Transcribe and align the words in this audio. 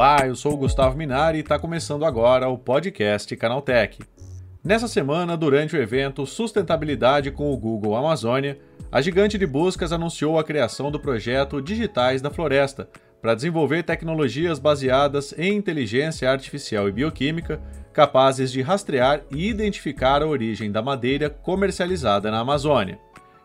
Olá, 0.00 0.26
eu 0.26 0.34
sou 0.34 0.54
o 0.54 0.56
Gustavo 0.56 0.96
Minari 0.96 1.36
e 1.36 1.40
está 1.42 1.58
começando 1.58 2.06
agora 2.06 2.48
o 2.48 2.56
podcast 2.56 3.36
Canaltech. 3.36 3.98
Nessa 4.64 4.88
semana, 4.88 5.36
durante 5.36 5.76
o 5.76 5.78
evento 5.78 6.24
Sustentabilidade 6.24 7.30
com 7.30 7.52
o 7.52 7.56
Google 7.58 7.94
Amazônia, 7.94 8.58
a 8.90 9.02
gigante 9.02 9.36
de 9.36 9.46
buscas 9.46 9.92
anunciou 9.92 10.38
a 10.38 10.42
criação 10.42 10.90
do 10.90 10.98
projeto 10.98 11.60
Digitais 11.60 12.22
da 12.22 12.30
Floresta 12.30 12.88
para 13.20 13.34
desenvolver 13.34 13.82
tecnologias 13.82 14.58
baseadas 14.58 15.34
em 15.36 15.54
inteligência 15.54 16.30
artificial 16.30 16.88
e 16.88 16.92
bioquímica 16.92 17.60
capazes 17.92 18.50
de 18.50 18.62
rastrear 18.62 19.20
e 19.30 19.50
identificar 19.50 20.22
a 20.22 20.26
origem 20.26 20.72
da 20.72 20.80
madeira 20.80 21.28
comercializada 21.28 22.30
na 22.30 22.38
Amazônia. 22.38 22.98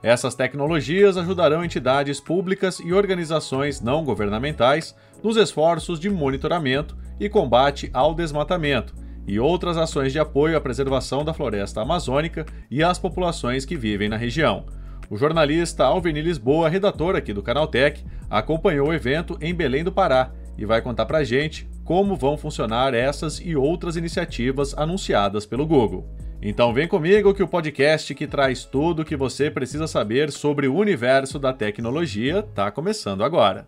Essas 0.05 0.35
tecnologias 0.35 1.17
ajudarão 1.17 1.65
entidades 1.65 2.19
públicas 2.19 2.79
e 2.79 2.93
organizações 2.93 3.81
não 3.81 4.03
governamentais 4.03 4.95
nos 5.23 5.35
esforços 5.35 5.99
de 5.99 6.11
monitoramento 6.11 6.95
e 7.19 7.27
combate 7.27 7.89
ao 7.91 8.13
desmatamento 8.13 8.93
e 9.27 9.39
outras 9.39 9.77
ações 9.77 10.11
de 10.11 10.19
apoio 10.19 10.55
à 10.55 10.61
preservação 10.61 11.25
da 11.25 11.33
floresta 11.33 11.81
amazônica 11.81 12.45
e 12.69 12.83
às 12.83 12.99
populações 12.99 13.65
que 13.65 13.75
vivem 13.75 14.07
na 14.07 14.15
região. 14.15 14.67
O 15.09 15.17
jornalista 15.17 15.85
Alveni 15.85 16.21
Lisboa, 16.21 16.69
redator 16.69 17.15
aqui 17.15 17.33
do 17.33 17.41
Canaltech, 17.41 18.05
acompanhou 18.29 18.89
o 18.89 18.93
evento 18.93 19.39
em 19.41 19.55
Belém 19.55 19.83
do 19.83 19.91
Pará 19.91 20.29
e 20.55 20.67
vai 20.67 20.83
contar 20.83 21.07
pra 21.07 21.23
gente 21.23 21.67
como 21.85 22.15
vão 22.15 22.35
funcionar 22.35 22.95
essas 22.95 23.39
e 23.39 23.55
outras 23.55 23.95
iniciativas 23.95 24.75
anunciadas 24.75 25.45
pelo 25.45 25.67
Google. 25.67 26.03
Então 26.41 26.73
vem 26.73 26.87
comigo 26.87 27.33
que 27.33 27.43
o 27.43 27.47
podcast 27.47 28.13
que 28.15 28.25
traz 28.25 28.65
tudo 28.65 29.03
o 29.03 29.05
que 29.05 29.15
você 29.15 29.51
precisa 29.51 29.85
saber 29.87 30.31
sobre 30.31 30.67
o 30.67 30.75
universo 30.75 31.37
da 31.37 31.53
tecnologia 31.53 32.39
está 32.39 32.71
começando 32.71 33.23
agora. 33.23 33.67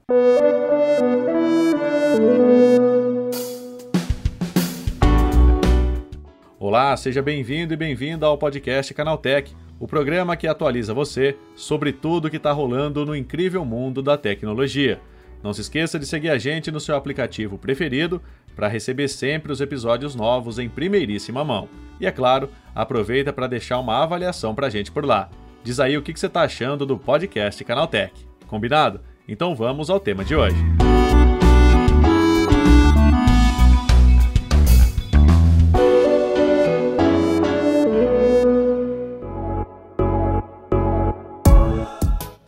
Olá, 6.60 6.98
seja 6.98 7.22
bem-vindo 7.22 7.74
e 7.74 7.78
bem-vinda 7.78 8.26
ao 8.26 8.38
podcast 8.38 8.94
Canaltech, 8.94 9.56
o 9.80 9.88
programa 9.88 10.36
que 10.36 10.48
atualiza 10.48 10.94
você 10.94 11.38
sobre 11.56 11.94
tudo 11.94 12.32
que 12.32 12.38
está 12.38 12.52
rolando 12.52 13.06
no 13.06 13.16
incrível 13.16 13.64
mundo 13.64 14.02
da 14.02 14.18
tecnologia. 14.18 15.00
Não 15.44 15.54
se 15.54 15.62
esqueça 15.62 16.00
de 16.00 16.06
seguir 16.06 16.30
a 16.30 16.38
gente 16.38 16.72
no 16.72 16.80
seu 16.80 16.96
aplicativo 16.96 17.58
preferido 17.58 18.22
para 18.56 18.68
receber 18.68 19.08
sempre 19.08 19.52
os 19.52 19.62
episódios 19.62 20.16
novos 20.16 20.60
em 20.60 20.68
primeiríssima 20.68 21.44
mão. 21.44 21.70
E 22.00 22.06
é 22.06 22.12
claro, 22.12 22.50
aproveita 22.74 23.32
para 23.32 23.48
deixar 23.48 23.80
uma 23.80 24.02
avaliação 24.02 24.54
para 24.56 24.68
a 24.68 24.70
gente 24.70 24.92
por 24.92 25.06
lá. 25.06 25.30
Diz 25.64 25.80
aí 25.80 25.98
o 25.98 26.02
que 26.02 26.18
você 26.18 26.28
está 26.28 26.42
achando 26.42 26.86
do 26.86 26.98
podcast 26.98 27.64
Canaltech. 27.64 28.14
Combinado? 28.48 29.02
Então 29.28 29.56
vamos 29.56 29.90
ao 29.90 30.00
tema 30.00 30.24
de 30.24 30.36
hoje. 30.36 30.58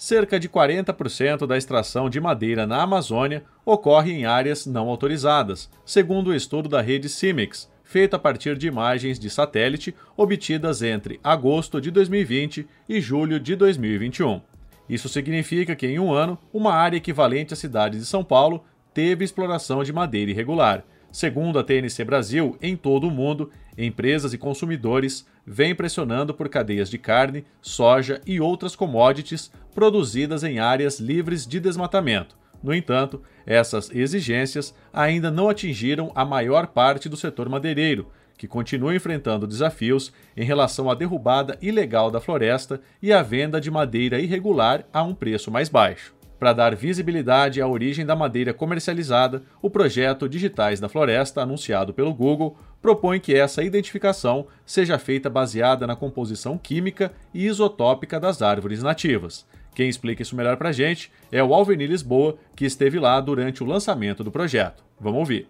Cerca 0.10 0.40
de 0.40 0.50
40% 0.50 1.46
da 1.46 1.56
extração 1.56 2.10
de 2.10 2.20
madeira 2.20 2.66
na 2.66 2.82
Amazônia 2.82 3.44
ocorre 3.64 4.12
em 4.12 4.26
áreas 4.26 4.66
não 4.66 4.90
autorizadas, 4.90 5.70
segundo 5.86 6.32
o 6.32 6.34
estudo 6.34 6.68
da 6.68 6.82
rede 6.82 7.08
CIMIX, 7.08 7.70
feito 7.84 8.16
a 8.16 8.20
partir 8.20 8.58
de 8.58 8.66
imagens 8.66 9.20
de 9.20 9.30
satélite 9.30 9.94
obtidas 10.18 10.82
entre 10.82 11.20
agosto 11.24 11.80
de 11.80 11.92
2020 11.92 12.68
e 12.90 13.00
julho 13.00 13.40
de 13.40 13.56
2021. 13.56 14.42
Isso 14.90 15.08
significa 15.08 15.76
que, 15.76 15.86
em 15.86 16.00
um 16.00 16.12
ano, 16.12 16.40
uma 16.52 16.74
área 16.74 16.98
equivalente 16.98 17.54
à 17.54 17.56
cidade 17.56 18.00
de 18.00 18.06
São 18.08 18.24
Paulo 18.24 18.64
teve 18.92 19.24
exploração 19.24 19.84
de 19.84 19.94
madeira 19.94 20.32
irregular. 20.32 20.84
Segundo 21.12 21.58
a 21.58 21.64
TNC 21.64 22.04
Brasil, 22.04 22.56
em 22.62 22.78
todo 22.78 23.08
o 23.08 23.12
mundo, 23.12 23.52
empresas 23.78 24.34
e 24.34 24.38
consumidores 24.38 25.26
vêm 25.46 25.74
pressionando 25.74 26.34
por 26.34 26.48
cadeias 26.50 26.90
de 26.90 27.00
carne, 27.00 27.46
soja 27.62 28.22
e 28.26 28.40
outras 28.40 28.76
commodities 28.76 29.52
produzidas 29.74 30.44
em 30.44 30.60
áreas 30.60 31.00
livres 31.00 31.48
de 31.48 31.60
desmatamento. 31.60 32.38
No 32.62 32.74
entanto, 32.74 33.22
essas 33.46 33.90
exigências 33.90 34.76
ainda 34.94 35.32
não 35.32 35.50
atingiram 35.50 36.12
a 36.14 36.24
maior 36.24 36.68
parte 36.68 37.10
do 37.10 37.18
setor 37.18 37.50
madeireiro, 37.50 38.08
que 38.38 38.48
continua 38.48 38.96
enfrentando 38.96 39.48
desafios 39.48 40.14
em 40.36 40.44
relação 40.44 40.90
à 40.90 40.96
derrubada 40.96 41.58
ilegal 41.62 42.12
da 42.12 42.22
floresta 42.22 42.80
e 43.02 43.12
à 43.12 43.22
venda 43.22 43.60
de 43.60 43.72
madeira 43.72 44.20
irregular 44.20 44.86
a 44.94 45.04
um 45.04 45.16
preço 45.16 45.50
mais 45.50 45.70
baixo. 45.70 46.19
Para 46.40 46.54
dar 46.54 46.74
visibilidade 46.74 47.62
à 47.62 47.68
origem 47.68 48.06
da 48.06 48.16
madeira 48.16 48.54
comercializada, 48.54 49.44
o 49.62 49.70
projeto 49.70 50.30
Digitais 50.30 50.80
da 50.80 50.88
Floresta, 50.88 51.42
anunciado 51.42 51.94
pelo 51.94 52.14
Google, 52.14 52.58
propõe 52.82 53.20
que 53.20 53.36
essa 53.36 53.62
identificação 53.62 54.48
seja 54.66 54.98
feita 54.98 55.30
baseada 55.30 55.86
na 55.86 55.98
composição 55.98 56.58
química 56.58 57.12
e 57.34 57.46
isotópica 57.46 58.18
das 58.20 58.42
árvores 58.42 58.82
nativas. 58.82 59.46
Quem 59.76 59.90
explica 59.90 60.22
isso 60.22 60.36
melhor 60.36 60.56
para 60.56 60.70
a 60.70 60.74
gente 60.74 61.12
é 61.30 61.44
o 61.44 61.54
Alveni 61.54 61.86
Lisboa, 61.86 62.38
que 62.56 62.66
esteve 62.66 62.98
lá 63.00 63.20
durante 63.20 63.62
o 63.62 63.68
lançamento 63.68 64.24
do 64.24 64.32
projeto. 64.32 64.82
Vamos 64.98 65.20
ouvir. 65.20 65.48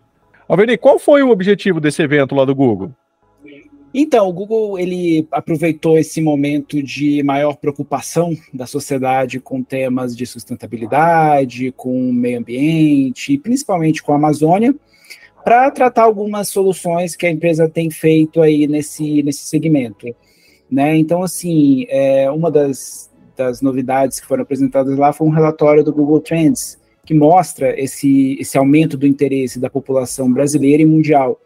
Alveni, 0.47 0.75
qual 0.75 0.97
foi 0.97 1.21
o 1.21 1.29
objetivo 1.29 1.79
desse 1.79 2.01
evento 2.01 2.33
lá 2.33 2.45
do 2.45 2.55
Google? 2.55 2.91
Então, 3.93 4.29
o 4.29 4.33
Google 4.33 4.77
ele 4.77 5.27
aproveitou 5.31 5.97
esse 5.97 6.21
momento 6.21 6.81
de 6.81 7.23
maior 7.23 7.55
preocupação 7.55 8.35
da 8.53 8.67
sociedade 8.67 9.39
com 9.39 9.63
temas 9.63 10.15
de 10.15 10.27
sustentabilidade, 10.27 11.71
com 11.75 12.09
o 12.09 12.13
meio 12.13 12.39
ambiente, 12.39 13.37
principalmente 13.39 14.03
com 14.03 14.13
a 14.13 14.15
Amazônia, 14.15 14.75
para 15.43 15.71
tratar 15.71 16.03
algumas 16.03 16.49
soluções 16.49 17.15
que 17.15 17.25
a 17.25 17.31
empresa 17.31 17.67
tem 17.67 17.89
feito 17.89 18.41
aí 18.41 18.67
nesse, 18.67 19.23
nesse 19.23 19.47
segmento. 19.47 20.05
Né? 20.69 20.95
Então, 20.97 21.23
assim, 21.23 21.85
é, 21.89 22.29
uma 22.29 22.51
das, 22.51 23.09
das 23.35 23.59
novidades 23.59 24.19
que 24.19 24.27
foram 24.27 24.43
apresentadas 24.43 24.95
lá 24.97 25.11
foi 25.11 25.27
um 25.27 25.31
relatório 25.31 25.83
do 25.83 25.91
Google 25.91 26.19
Trends, 26.19 26.77
que 27.03 27.15
mostra 27.15 27.79
esse, 27.81 28.37
esse 28.39 28.55
aumento 28.55 28.95
do 28.95 29.07
interesse 29.07 29.59
da 29.59 29.67
população 29.67 30.31
brasileira 30.31 30.83
e 30.83 30.85
mundial. 30.85 31.39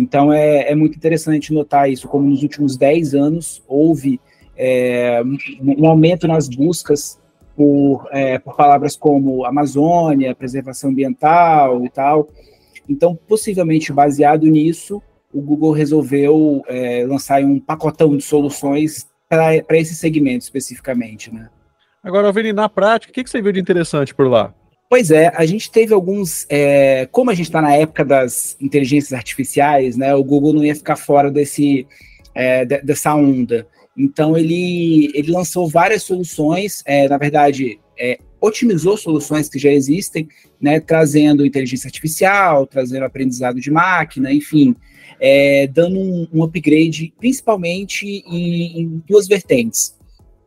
Então 0.00 0.32
é, 0.32 0.70
é 0.70 0.74
muito 0.74 0.96
interessante 0.96 1.52
notar 1.52 1.90
isso, 1.90 2.08
como 2.08 2.26
nos 2.26 2.42
últimos 2.42 2.76
10 2.76 3.14
anos 3.14 3.62
houve 3.68 4.18
é, 4.56 5.22
um 5.62 5.86
aumento 5.86 6.26
nas 6.26 6.48
buscas 6.48 7.20
por, 7.54 8.08
é, 8.10 8.38
por 8.38 8.56
palavras 8.56 8.96
como 8.96 9.44
Amazônia, 9.44 10.34
preservação 10.34 10.88
ambiental 10.88 11.84
e 11.84 11.90
tal. 11.90 12.28
Então, 12.88 13.14
possivelmente 13.14 13.92
baseado 13.92 14.46
nisso, 14.46 15.02
o 15.32 15.40
Google 15.42 15.72
resolveu 15.72 16.62
é, 16.66 17.04
lançar 17.06 17.42
um 17.44 17.60
pacotão 17.60 18.16
de 18.16 18.22
soluções 18.22 19.06
para 19.28 19.78
esse 19.78 19.94
segmento 19.94 20.44
especificamente, 20.44 21.32
né? 21.32 21.48
Agora, 22.02 22.26
Alveni, 22.26 22.52
na 22.52 22.68
prática, 22.68 23.10
o 23.10 23.14
que, 23.14 23.22
que 23.22 23.30
você 23.30 23.42
viu 23.42 23.52
de 23.52 23.60
interessante 23.60 24.14
por 24.14 24.26
lá? 24.26 24.54
Pois 24.90 25.12
é, 25.12 25.28
a 25.36 25.46
gente 25.46 25.70
teve 25.70 25.94
alguns. 25.94 26.46
É, 26.48 27.06
como 27.12 27.30
a 27.30 27.34
gente 27.34 27.46
está 27.46 27.62
na 27.62 27.72
época 27.76 28.04
das 28.04 28.56
inteligências 28.60 29.12
artificiais, 29.12 29.96
né? 29.96 30.12
O 30.16 30.24
Google 30.24 30.52
não 30.52 30.64
ia 30.64 30.74
ficar 30.74 30.96
fora 30.96 31.30
desse, 31.30 31.86
é, 32.34 32.64
dessa 32.64 33.14
onda. 33.14 33.68
Então 33.96 34.36
ele, 34.36 35.12
ele 35.14 35.30
lançou 35.30 35.68
várias 35.68 36.02
soluções, 36.02 36.82
é, 36.84 37.08
na 37.08 37.18
verdade, 37.18 37.78
otimizou 38.40 38.96
soluções 38.96 39.48
que 39.48 39.60
já 39.60 39.70
existem, 39.70 40.26
né, 40.60 40.80
trazendo 40.80 41.44
inteligência 41.44 41.86
artificial, 41.86 42.66
trazendo 42.66 43.04
aprendizado 43.04 43.60
de 43.60 43.70
máquina, 43.70 44.32
enfim, 44.32 44.74
dando 45.74 45.98
um, 45.98 46.26
um, 46.32 46.42
upgrade 46.42 47.12
principalmente 47.18 48.06
em, 48.26 48.80
em 48.80 49.02
duas 49.06 49.28
vertentes. 49.28 49.94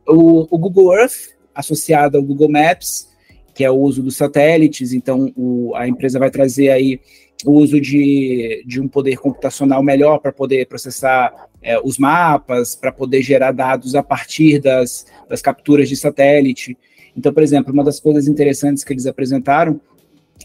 O, 0.04 0.48
o, 0.52 0.58
Google 0.58 0.98
Earth, 0.98 1.36
associado 1.54 2.18
ao 2.18 2.24
Google 2.24 2.50
Maps, 2.50 3.13
que 3.54 3.64
é 3.64 3.70
o 3.70 3.76
uso 3.76 4.02
dos 4.02 4.16
satélites, 4.16 4.92
então 4.92 5.32
o, 5.36 5.74
a 5.74 5.86
empresa 5.86 6.18
vai 6.18 6.30
trazer 6.30 6.70
aí 6.70 7.00
o 7.44 7.52
uso 7.52 7.80
de, 7.80 8.64
de 8.66 8.80
um 8.80 8.88
poder 8.88 9.16
computacional 9.16 9.82
melhor 9.82 10.18
para 10.18 10.32
poder 10.32 10.66
processar 10.66 11.48
é, 11.62 11.78
os 11.78 11.98
mapas, 11.98 12.74
para 12.74 12.90
poder 12.90 13.22
gerar 13.22 13.52
dados 13.52 13.94
a 13.94 14.02
partir 14.02 14.60
das, 14.60 15.06
das 15.28 15.40
capturas 15.40 15.88
de 15.88 15.96
satélite. 15.96 16.76
Então, 17.16 17.32
por 17.32 17.42
exemplo, 17.42 17.72
uma 17.72 17.84
das 17.84 18.00
coisas 18.00 18.26
interessantes 18.26 18.82
que 18.82 18.92
eles 18.92 19.06
apresentaram 19.06 19.80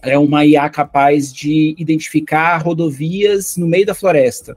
é 0.03 0.17
uma 0.17 0.45
IA 0.45 0.69
capaz 0.69 1.33
de 1.33 1.75
identificar 1.77 2.57
rodovias 2.57 3.57
no 3.57 3.67
meio 3.67 3.85
da 3.85 3.95
floresta. 3.95 4.55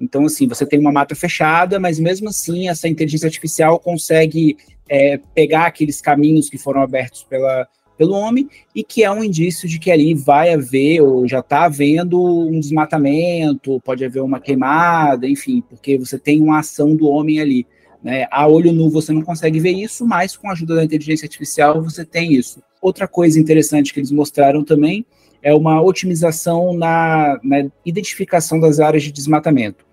Então, 0.00 0.24
assim, 0.24 0.48
você 0.48 0.66
tem 0.66 0.80
uma 0.80 0.90
mata 0.90 1.14
fechada, 1.14 1.78
mas 1.78 1.98
mesmo 1.98 2.28
assim, 2.28 2.68
essa 2.68 2.88
inteligência 2.88 3.26
artificial 3.26 3.78
consegue 3.78 4.56
é, 4.88 5.18
pegar 5.34 5.66
aqueles 5.66 6.00
caminhos 6.00 6.48
que 6.48 6.58
foram 6.58 6.82
abertos 6.82 7.22
pela, 7.22 7.68
pelo 7.96 8.14
homem 8.14 8.48
e 8.74 8.82
que 8.82 9.04
é 9.04 9.10
um 9.10 9.22
indício 9.22 9.68
de 9.68 9.78
que 9.78 9.90
ali 9.90 10.14
vai 10.14 10.52
haver, 10.52 11.00
ou 11.00 11.26
já 11.26 11.40
está 11.40 11.64
havendo, 11.64 12.20
um 12.20 12.58
desmatamento, 12.58 13.80
pode 13.84 14.04
haver 14.04 14.22
uma 14.22 14.40
queimada, 14.40 15.28
enfim, 15.28 15.62
porque 15.68 15.98
você 15.98 16.18
tem 16.18 16.40
uma 16.40 16.58
ação 16.58 16.96
do 16.96 17.06
homem 17.06 17.40
ali. 17.40 17.66
Né? 18.02 18.26
A 18.30 18.46
olho 18.48 18.72
nu 18.72 18.90
você 18.90 19.12
não 19.12 19.22
consegue 19.22 19.60
ver 19.60 19.72
isso, 19.72 20.06
mas 20.06 20.36
com 20.36 20.48
a 20.48 20.52
ajuda 20.52 20.74
da 20.74 20.84
inteligência 20.84 21.26
artificial 21.26 21.82
você 21.82 22.04
tem 22.04 22.32
isso. 22.32 22.62
Outra 22.80 23.06
coisa 23.06 23.38
interessante 23.38 23.94
que 23.94 24.00
eles 24.00 24.10
mostraram 24.10 24.64
também 24.64 25.06
é 25.42 25.54
uma 25.54 25.80
otimização 25.80 26.72
na, 26.72 27.38
na 27.42 27.68
identificação 27.84 28.60
das 28.60 28.80
áreas 28.80 29.02
de 29.02 29.12
desmatamento. 29.12 29.84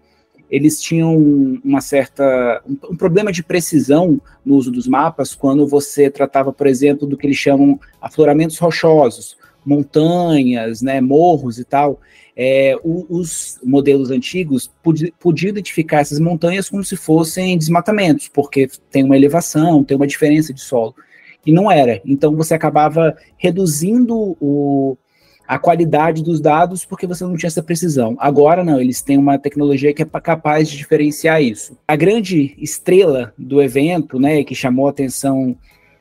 Eles 0.50 0.82
tinham 0.82 1.16
uma 1.64 1.82
certa 1.82 2.62
um, 2.68 2.78
um, 2.92 2.96
problema 2.96 3.32
de 3.32 3.44
precisão 3.44 4.20
no 4.44 4.56
uso 4.56 4.72
dos 4.72 4.88
mapas 4.88 5.36
quando 5.36 5.68
você 5.68 6.10
tratava, 6.10 6.52
por 6.52 6.68
exemplo, 6.68 7.08
do 7.08 7.16
que 7.16 7.28
eles 7.28 7.38
chamam 7.38 7.80
afloramentos 8.02 8.58
rochosos, 8.58 9.38
montanhas, 9.66 10.82
né, 10.82 11.00
morros 11.00 11.60
e 11.60 11.64
tal. 11.64 12.00
É, 12.36 12.74
os 12.84 13.60
modelos 13.64 14.10
antigos 14.12 14.72
podiam 15.20 15.50
identificar 15.50 16.00
essas 16.00 16.20
montanhas 16.20 16.70
como 16.70 16.84
se 16.84 16.96
fossem 16.96 17.58
desmatamentos, 17.58 18.30
porque 18.30 18.70
tem 18.90 19.04
uma 19.04 19.18
elevação, 19.18 19.84
tem 19.84 19.98
uma 19.98 20.08
diferença 20.08 20.54
de 20.54 20.62
solo. 20.62 20.96
E 21.46 21.52
não 21.52 21.70
era. 21.70 22.02
Então 22.06 22.36
você 22.36 22.54
acabava 22.54 23.16
reduzindo 23.38 24.38
o, 24.40 24.98
a 25.50 25.58
qualidade 25.58 26.22
dos 26.22 26.40
dados 26.40 26.86
porque 26.86 27.08
você 27.08 27.24
não 27.24 27.36
tinha 27.36 27.48
essa 27.48 27.64
precisão. 27.64 28.16
Agora 28.20 28.64
não, 28.64 28.80
eles 28.80 29.02
têm 29.02 29.18
uma 29.18 29.36
tecnologia 29.36 29.92
que 29.92 30.04
é 30.04 30.06
capaz 30.06 30.70
de 30.70 30.78
diferenciar 30.78 31.42
isso. 31.42 31.76
A 31.88 31.96
grande 31.96 32.56
estrela 32.60 33.34
do 33.36 33.60
evento, 33.60 34.20
né, 34.20 34.44
que 34.44 34.54
chamou 34.54 34.86
a 34.86 34.92
atenção 34.92 35.58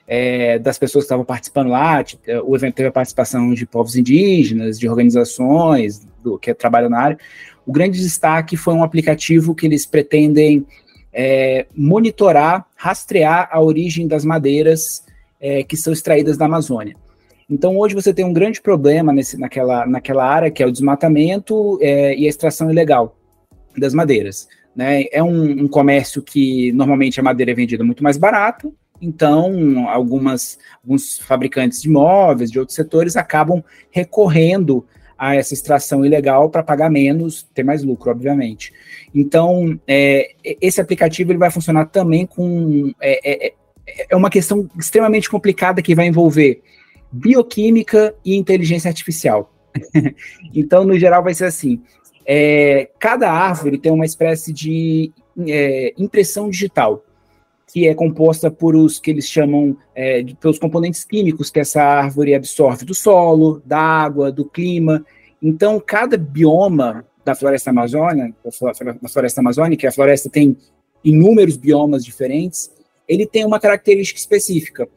é, 0.07 0.59
das 0.59 0.79
pessoas 0.79 1.05
que 1.05 1.07
estavam 1.07 1.25
participando 1.25 1.69
lá, 1.69 2.05
o 2.45 2.55
evento 2.57 2.75
teve 2.75 2.91
a 2.91 2.93
participação 2.93 3.55
de 3.55 3.65
povos 3.65 3.97
indígenas, 3.97 4.79
de 4.79 4.87
organizações 4.87 6.07
do, 6.23 6.39
que 6.39 6.53
trabalham 6.53 6.91
na 6.91 7.01
área. 7.01 7.19
O 7.65 7.73
grande 7.73 7.99
destaque 7.99 8.55
foi 8.55 8.75
um 8.75 8.85
aplicativo 8.85 9.55
que 9.55 9.65
eles 9.65 9.87
pretendem 9.87 10.67
é, 11.11 11.65
monitorar, 11.75 12.67
rastrear 12.77 13.49
a 13.51 13.63
origem 13.63 14.07
das 14.07 14.27
madeiras 14.27 15.03
é, 15.41 15.63
que 15.63 15.75
são 15.75 15.91
extraídas 15.91 16.37
da 16.37 16.45
Amazônia. 16.45 16.95
Então, 17.51 17.79
hoje 17.79 17.95
você 17.95 18.13
tem 18.13 18.25
um 18.25 18.33
grande 18.33 18.61
problema 18.61 19.13
nesse, 19.13 19.39
naquela, 19.39 19.87
naquela 19.87 20.25
área, 20.25 20.51
que 20.51 20.63
é 20.63 20.67
o 20.67 20.73
desmatamento 20.73 21.79
é, 21.81 22.15
e 22.15 22.27
a 22.27 22.29
extração 22.29 22.71
ilegal 22.71 23.17
das 23.77 23.95
madeiras. 23.95 24.49
Né? 24.77 25.07
É 25.11 25.23
um, 25.23 25.63
um, 25.63 25.69
comércio 25.69 26.23
que 26.23 26.71
normalmente 26.73 27.19
a 27.19 27.23
madeira 27.23 27.53
é 27.53 27.55
vendida 27.55 27.83
muito 27.83 28.03
mais 28.03 28.17
barato, 28.17 28.75
então 29.01 29.89
algumas, 29.89 30.59
alguns 30.85 31.19
fabricantes 31.19 31.81
de 31.81 31.89
móveis, 31.89 32.51
de 32.51 32.59
outros 32.59 32.77
setores, 32.77 33.17
acabam 33.17 33.65
recorrendo 33.91 34.85
a 35.17 35.35
essa 35.35 35.53
extração 35.53 36.05
ilegal 36.05 36.49
para 36.49 36.63
pagar 36.63 36.91
menos, 36.91 37.43
ter 37.55 37.65
mais 37.65 37.83
lucro, 37.83 38.11
obviamente. 38.11 38.73
Então, 39.13 39.79
é, 39.87 40.33
esse 40.45 40.81
aplicativo 40.81 41.33
ele 41.33 41.39
vai 41.39 41.51
funcionar 41.51 41.87
também 41.87 42.25
com. 42.25 42.93
É, 43.01 43.49
é, 43.49 43.55
é 44.11 44.17
uma 44.17 44.31
questão 44.31 44.69
extremamente 44.79 45.29
complicada 45.29 45.83
que 45.83 45.95
vai 45.95 46.07
envolver 46.07 46.63
bioquímica 47.11 48.15
e 48.25 48.37
inteligência 48.37 48.89
artificial. 48.89 49.53
então, 50.55 50.85
no 50.85 50.99
geral, 50.99 51.23
vai 51.23 51.35
ser 51.35 51.47
assim: 51.47 51.83
é, 52.27 52.91
cada 52.99 53.31
árvore 53.31 53.79
tem 53.79 53.93
uma 53.93 54.05
espécie 54.05 54.53
de 54.53 55.13
é, 55.47 55.95
impressão 55.97 56.51
digital, 56.51 57.05
que 57.73 57.87
é 57.87 57.95
composta 57.95 58.51
por 58.51 58.75
os 58.75 58.99
que 58.99 59.11
eles 59.11 59.29
chamam 59.29 59.77
é, 59.95 60.23
de, 60.23 60.35
pelos 60.35 60.59
componentes 60.59 61.05
químicos 61.05 61.51
que 61.51 61.61
essa 61.61 61.83
árvore 61.83 62.35
absorve 62.35 62.85
do 62.85 62.95
solo, 62.95 63.63
da 63.65 63.79
água, 63.79 64.33
do 64.33 64.45
clima. 64.45 65.05
Então, 65.41 65.81
cada 65.85 66.17
bioma 66.17 67.05
da 67.25 67.35
floresta 67.35 67.71
amazônica, 67.71 68.35
da 69.03 69.09
floresta 69.09 69.41
amazônica, 69.41 69.89
a 69.89 69.93
floresta 69.93 70.31
tem 70.31 70.57
inúmeros 71.05 71.57
biomas 71.57 72.05
diferentes, 72.05 72.71
ele 73.07 73.27
tem 73.27 73.45
uma 73.45 73.61
característica 73.61 74.19
específica. 74.19 74.89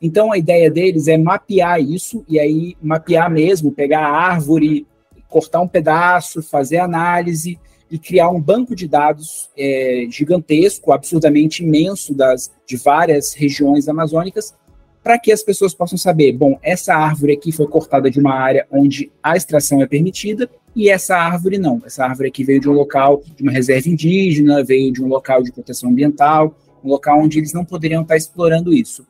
Então 0.00 0.32
a 0.32 0.38
ideia 0.38 0.70
deles 0.70 1.08
é 1.08 1.16
mapear 1.18 1.80
isso 1.80 2.24
e 2.28 2.38
aí 2.38 2.76
mapear 2.80 3.30
mesmo, 3.30 3.72
pegar 3.72 4.06
a 4.06 4.16
árvore, 4.16 4.86
cortar 5.28 5.60
um 5.60 5.68
pedaço, 5.68 6.42
fazer 6.42 6.78
análise 6.78 7.58
e 7.90 7.98
criar 7.98 8.30
um 8.30 8.40
banco 8.40 8.74
de 8.76 8.86
dados 8.86 9.50
é, 9.56 10.06
gigantesco, 10.10 10.92
absurdamente 10.92 11.64
imenso 11.64 12.14
das 12.14 12.50
de 12.66 12.76
várias 12.76 13.34
regiões 13.34 13.88
amazônicas, 13.88 14.54
para 15.02 15.18
que 15.18 15.32
as 15.32 15.42
pessoas 15.42 15.72
possam 15.72 15.96
saber, 15.96 16.32
bom, 16.32 16.58
essa 16.62 16.94
árvore 16.94 17.32
aqui 17.32 17.50
foi 17.50 17.66
cortada 17.66 18.10
de 18.10 18.20
uma 18.20 18.34
área 18.34 18.66
onde 18.70 19.10
a 19.22 19.36
extração 19.36 19.80
é 19.80 19.86
permitida 19.86 20.50
e 20.76 20.90
essa 20.90 21.16
árvore 21.16 21.58
não. 21.58 21.80
Essa 21.84 22.04
árvore 22.04 22.28
aqui 22.28 22.44
veio 22.44 22.60
de 22.60 22.68
um 22.68 22.72
local 22.72 23.22
de 23.34 23.42
uma 23.42 23.52
reserva 23.52 23.88
indígena, 23.88 24.62
veio 24.62 24.92
de 24.92 25.02
um 25.02 25.08
local 25.08 25.42
de 25.42 25.50
proteção 25.50 25.90
ambiental, 25.90 26.54
um 26.84 26.88
local 26.88 27.20
onde 27.20 27.38
eles 27.38 27.52
não 27.52 27.64
poderiam 27.64 28.02
estar 28.02 28.16
explorando 28.16 28.72
isso. 28.72 29.06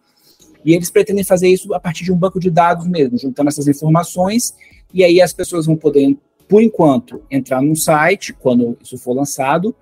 E 0.69 0.75
eles 0.75 0.91
pretendem 0.91 1.25
fazer 1.25 1.49
isso 1.49 1.73
a 1.73 1.81
partir 1.81 2.05
de 2.05 2.12
um 2.12 2.17
banco 2.17 2.38
de 2.38 2.50
dados 2.50 2.87
mesmo, 2.87 3.17
juntando 3.17 3.49
essas 3.49 3.67
informações, 3.67 4.55
e 4.93 5.03
aí 5.03 5.19
as 5.19 5.32
pessoas 5.32 5.65
vão 5.65 5.75
poder, 5.75 6.15
por 6.47 6.62
enquanto, 6.62 7.23
entrar 7.31 7.62
num 7.62 7.75
site, 7.75 8.35
quando 8.35 8.76
isso 8.79 8.99
for 8.99 9.15
lançado, 9.15 9.75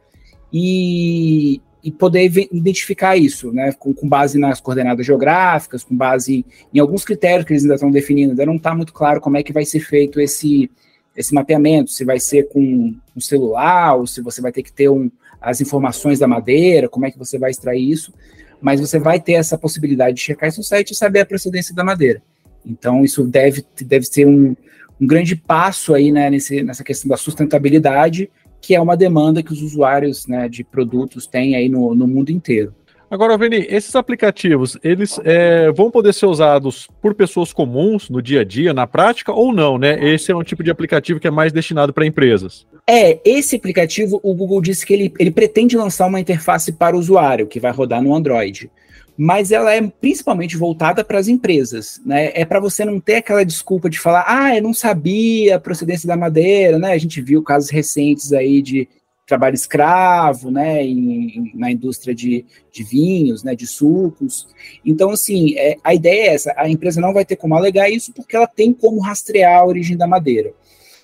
e, 0.53 1.61
e 1.83 1.91
poder 1.91 2.31
identificar 2.53 3.17
isso, 3.17 3.51
né, 3.51 3.73
com, 3.73 3.93
com, 3.93 4.09
base 4.09 4.39
nas 4.39 4.61
coordenadas 4.61 5.05
geográficas, 5.05 5.83
com 5.83 5.97
base 5.97 6.47
em, 6.73 6.79
alguns 6.79 7.05
critérios 7.05 7.45
que 7.45 7.53
eles 7.53 7.65
ainda 7.65 7.75
estão 7.75 7.91
definindo, 7.91 8.31
ainda 8.31 8.47
não 8.47 8.55
está 8.55 8.73
muito 8.73 8.93
claro 8.93 9.21
como 9.21 9.37
é 9.37 9.43
que 9.43 9.53
vai 9.53 9.65
ser 9.65 9.81
feito 9.81 10.21
esse, 10.21 10.71
esse 11.17 11.35
mapeamento, 11.35 11.91
se 11.91 12.05
vai 12.05 12.21
ser 12.21 12.49
com 12.49 12.95
um 13.17 13.21
celular, 13.21 13.97
ou 13.97 14.07
se 14.07 14.21
você 14.21 14.41
vai 14.41 14.53
ter 14.53 14.63
que 14.63 14.73
ter 14.73 14.89
um, 14.89 15.11
as 15.41 15.61
informações 15.61 16.21
da 16.21 16.29
madeira, 16.29 16.89
como 16.89 17.07
é 17.07 17.11
que 17.11 17.19
você 17.19 17.41
vai 17.41 17.51
extrair 17.51 17.91
isso, 17.91 18.15
mas 18.61 18.81
você 18.81 18.99
vai 18.99 19.21
ter 19.21 19.35
essa 19.35 19.59
possibilidade 19.59 20.17
de 20.17 20.23
checar 20.23 20.49
esse 20.49 20.63
site 20.63 20.91
e 20.91 20.97
saber 20.97 21.21
a 21.21 21.27
procedência 21.27 21.75
da 21.75 21.85
madeira. 21.85 22.23
Então, 22.65 23.05
isso 23.05 23.25
deve, 23.25 23.65
deve 23.83 24.07
ser 24.07 24.27
um, 24.27 24.57
um 25.01 25.07
grande 25.07 25.37
passo 25.37 25.95
aí 25.95 26.11
né, 26.11 26.31
nesse, 26.31 26.63
nessa 26.63 26.83
questão 26.83 27.09
da 27.09 27.17
sustentabilidade, 27.17 28.31
que 28.61 28.75
é 28.75 28.81
uma 28.81 28.97
demanda 28.97 29.43
que 29.43 29.53
os 29.53 29.63
usuários 29.63 30.27
né, 30.27 30.49
de 30.49 30.65
produtos 30.65 31.27
têm 31.27 31.55
aí 31.55 31.69
no, 31.69 31.95
no 31.95 32.07
mundo 32.07 32.31
inteiro. 32.31 32.75
Agora, 33.09 33.39
Veni, 33.39 33.67
esses 33.69 33.95
aplicativos, 33.95 34.77
eles 34.83 35.21
é, 35.25 35.71
vão 35.71 35.91
poder 35.91 36.13
ser 36.13 36.27
usados 36.27 36.89
por 37.01 37.15
pessoas 37.15 37.53
comuns 37.53 38.11
no 38.11 38.21
dia 38.21 38.41
a 38.41 38.45
dia, 38.45 38.75
na 38.75 38.87
prática, 38.87 39.33
ou 39.33 39.53
não, 39.53 39.79
né? 39.79 39.97
Esse 40.05 40.33
é 40.33 40.37
um 40.37 40.43
tipo 40.43 40.63
de 40.65 40.71
aplicativo 40.73 41.21
que 41.21 41.29
é 41.29 41.31
mais 41.31 41.53
destinado 41.53 41.93
para 41.93 42.05
empresas. 42.05 42.67
É, 42.85 43.21
esse 43.25 43.55
aplicativo, 43.55 44.21
o 44.25 44.35
Google 44.35 44.61
disse 44.61 44.85
que 44.85 44.93
ele, 44.93 45.13
ele 45.21 45.31
pretende 45.31 45.77
lançar 45.77 46.07
uma 46.07 46.19
interface 46.19 46.73
para 46.73 46.97
o 46.97 46.99
usuário, 46.99 47.47
que 47.47 47.61
vai 47.61 47.71
rodar 47.71 48.03
no 48.03 48.15
Android. 48.15 48.71
Mas 49.17 49.51
ela 49.51 49.73
é 49.73 49.81
principalmente 49.81 50.57
voltada 50.57 51.05
para 51.05 51.19
as 51.19 51.29
empresas, 51.29 52.01
né? 52.05 52.33
É 52.35 52.45
para 52.45 52.61
você 52.61 52.85
não 52.85 52.99
ter 52.99 53.17
aquela 53.17 53.45
desculpa 53.45 53.89
de 53.89 54.01
falar, 54.01 54.25
ah, 54.27 54.57
eu 54.57 54.63
não 54.63 54.75
sabia 54.75 55.57
a 55.57 55.61
procedência 55.61 56.09
da 56.09 56.17
madeira, 56.17 56.79
né? 56.79 56.93
A 56.93 56.99
gente 56.99 57.21
viu 57.23 57.43
casos 57.43 57.71
recentes 57.71 58.33
aí 58.33 58.61
de 58.61 58.89
trabalho 59.27 59.55
escravo, 59.55 60.51
né, 60.51 60.85
em, 60.85 61.51
na 61.55 61.71
indústria 61.71 62.15
de, 62.15 62.47
de, 62.71 62.85
vinhos, 62.85 63.43
né, 63.43 63.57
de 63.57 63.67
sucos. 63.67 64.47
Então, 64.85 65.11
assim, 65.11 65.57
é, 65.59 65.77
a 65.83 65.93
ideia 65.93 66.31
é 66.31 66.35
essa: 66.35 66.55
a 66.57 66.69
empresa 66.69 67.01
não 67.01 67.13
vai 67.13 67.25
ter 67.25 67.37
como 67.37 67.57
alegar 67.57 67.91
isso 67.91 68.13
porque 68.13 68.37
ela 68.37 68.47
tem 68.47 68.73
como 68.73 69.01
rastrear 69.01 69.61
a 69.61 69.67
origem 69.67 69.97
da 69.97 70.07
madeira. 70.07 70.53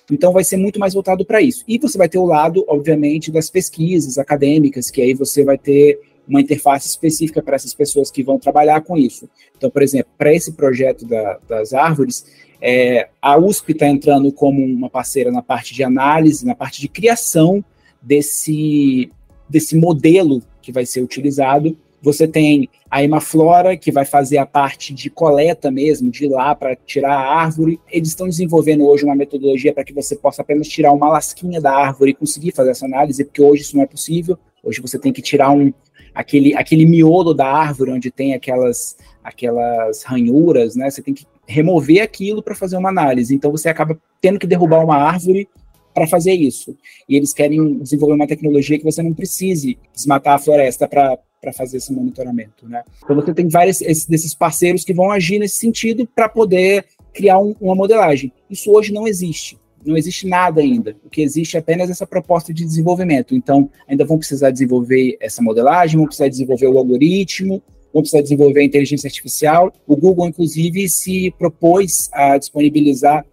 Então, 0.09 0.31
vai 0.31 0.43
ser 0.43 0.57
muito 0.57 0.79
mais 0.79 0.93
voltado 0.93 1.25
para 1.25 1.41
isso. 1.41 1.63
E 1.67 1.77
você 1.77 1.97
vai 1.97 2.09
ter 2.09 2.17
o 2.17 2.25
lado, 2.25 2.63
obviamente, 2.67 3.31
das 3.31 3.49
pesquisas 3.49 4.17
acadêmicas, 4.17 4.89
que 4.89 5.01
aí 5.01 5.13
você 5.13 5.43
vai 5.43 5.57
ter 5.57 5.99
uma 6.27 6.41
interface 6.41 6.87
específica 6.87 7.41
para 7.41 7.55
essas 7.55 7.73
pessoas 7.73 8.09
que 8.09 8.23
vão 8.23 8.39
trabalhar 8.39 8.81
com 8.81 8.97
isso. 8.97 9.29
Então, 9.57 9.69
por 9.69 9.81
exemplo, 9.81 10.11
para 10.17 10.33
esse 10.33 10.53
projeto 10.53 11.05
da, 11.05 11.39
das 11.47 11.73
árvores, 11.73 12.25
é, 12.61 13.09
a 13.21 13.37
USP 13.37 13.73
está 13.73 13.87
entrando 13.87 14.31
como 14.31 14.63
uma 14.63 14.89
parceira 14.89 15.31
na 15.31 15.41
parte 15.41 15.73
de 15.73 15.83
análise, 15.83 16.45
na 16.45 16.55
parte 16.55 16.79
de 16.79 16.87
criação 16.87 17.63
desse, 18.03 19.09
desse 19.49 19.75
modelo 19.75 20.41
que 20.61 20.71
vai 20.71 20.85
ser 20.85 21.01
utilizado. 21.01 21.77
Você 22.01 22.27
tem 22.27 22.69
a 22.91 23.01
Emaflora, 23.01 23.77
que 23.77 23.89
vai 23.89 24.03
fazer 24.03 24.37
a 24.37 24.45
parte 24.45 24.93
de 24.93 25.09
coleta 25.09 25.71
mesmo, 25.71 26.11
de 26.11 26.25
ir 26.25 26.29
lá 26.29 26.53
para 26.53 26.75
tirar 26.75 27.13
a 27.13 27.33
árvore. 27.33 27.79
Eles 27.89 28.09
estão 28.09 28.27
desenvolvendo 28.27 28.85
hoje 28.85 29.05
uma 29.05 29.15
metodologia 29.15 29.73
para 29.73 29.85
que 29.85 29.93
você 29.93 30.15
possa 30.15 30.41
apenas 30.41 30.67
tirar 30.67 30.91
uma 30.91 31.07
lasquinha 31.07 31.61
da 31.61 31.71
árvore 31.71 32.11
e 32.11 32.13
conseguir 32.13 32.51
fazer 32.51 32.71
essa 32.71 32.85
análise, 32.85 33.23
porque 33.23 33.41
hoje 33.41 33.61
isso 33.61 33.77
não 33.77 33.83
é 33.83 33.87
possível. 33.87 34.37
Hoje 34.61 34.81
você 34.81 34.99
tem 34.99 35.13
que 35.13 35.21
tirar 35.21 35.51
um, 35.51 35.73
aquele, 36.13 36.53
aquele 36.55 36.85
miolo 36.85 37.33
da 37.33 37.47
árvore 37.47 37.91
onde 37.91 38.11
tem 38.11 38.33
aquelas, 38.33 38.97
aquelas 39.23 40.03
ranhuras, 40.03 40.75
né? 40.75 40.89
Você 40.89 41.01
tem 41.01 41.13
que 41.13 41.25
remover 41.47 42.01
aquilo 42.01 42.43
para 42.43 42.55
fazer 42.55 42.77
uma 42.77 42.89
análise. 42.89 43.33
Então 43.33 43.49
você 43.49 43.69
acaba 43.69 43.97
tendo 44.21 44.39
que 44.39 44.47
derrubar 44.47 44.83
uma 44.83 44.97
árvore 44.97 45.47
para 45.93 46.07
fazer 46.07 46.33
isso. 46.33 46.75
E 47.07 47.15
eles 47.15 47.33
querem 47.33 47.79
desenvolver 47.79 48.15
uma 48.15 48.27
tecnologia 48.27 48.77
que 48.77 48.83
você 48.83 49.01
não 49.03 49.13
precise 49.13 49.77
desmatar 49.93 50.35
a 50.35 50.39
floresta 50.39 50.87
para 50.87 51.53
fazer 51.53 51.77
esse 51.77 51.93
monitoramento. 51.93 52.67
Né? 52.67 52.83
Então 53.03 53.15
você 53.15 53.33
tem 53.33 53.47
vários 53.47 53.81
esses, 53.81 54.05
desses 54.05 54.33
parceiros 54.33 54.83
que 54.83 54.93
vão 54.93 55.11
agir 55.11 55.39
nesse 55.39 55.57
sentido 55.57 56.07
para 56.15 56.27
poder 56.27 56.85
criar 57.13 57.39
um, 57.39 57.55
uma 57.61 57.75
modelagem. 57.75 58.31
Isso 58.49 58.71
hoje 58.71 58.91
não 58.91 59.07
existe. 59.07 59.57
Não 59.85 59.97
existe 59.97 60.27
nada 60.27 60.61
ainda. 60.61 60.95
O 61.03 61.09
que 61.09 61.21
existe 61.21 61.57
é 61.57 61.59
apenas 61.59 61.89
essa 61.89 62.07
proposta 62.07 62.53
de 62.53 62.63
desenvolvimento. 62.63 63.35
Então, 63.35 63.69
ainda 63.87 64.05
vão 64.05 64.17
precisar 64.17 64.49
desenvolver 64.49 65.17
essa 65.19 65.41
modelagem, 65.41 65.97
vão 65.97 66.05
precisar 66.05 66.29
desenvolver 66.29 66.67
o 66.67 66.77
algoritmo, 66.77 67.61
vão 67.93 68.01
precisar 68.01 68.21
desenvolver 68.21 68.61
a 68.61 68.63
inteligência 68.63 69.07
artificial. 69.07 69.73
O 69.85 69.95
Google, 69.97 70.27
inclusive, 70.27 70.87
se 70.87 71.31
propôs 71.37 72.09
a 72.13 72.37
disponibilizar 72.37 73.25